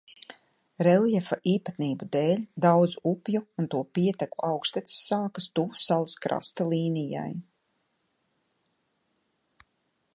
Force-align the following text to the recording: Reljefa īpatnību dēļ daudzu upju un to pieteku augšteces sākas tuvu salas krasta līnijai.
Reljefa 0.85 1.35
īpatnību 1.49 2.05
dēļ 2.15 2.39
daudzu 2.65 3.03
upju 3.11 3.41
un 3.63 3.67
to 3.73 3.81
pieteku 3.97 4.39
augšteces 4.47 5.03
sākas 5.11 5.49
tuvu 5.59 5.79
salas 5.89 6.15
krasta 6.25 6.67
līnijai. 6.71 7.29